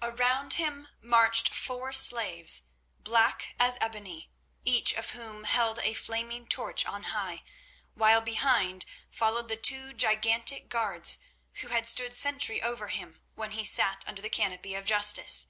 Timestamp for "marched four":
1.02-1.90